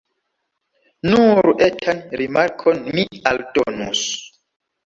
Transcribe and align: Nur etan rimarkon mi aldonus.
Nur 1.11 1.49
etan 1.67 2.01
rimarkon 2.23 2.81
mi 2.97 3.07
aldonus. 3.33 4.03